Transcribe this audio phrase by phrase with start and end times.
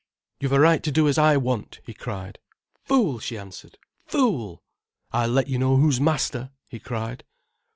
[0.39, 2.39] "You've a right to do as I want," he cried.
[2.85, 3.77] "Fool!" she answered.
[4.07, 4.63] "Fool!"
[5.11, 7.23] "I'll let you know who's master," he cried.